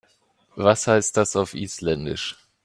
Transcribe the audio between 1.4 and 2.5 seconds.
Isländisch?